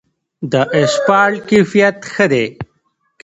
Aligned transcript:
د 0.51 0.53
اسفالټ 0.81 1.35
کیفیت 1.49 1.97
ښه 2.11 2.25
دی؟ 2.31 2.45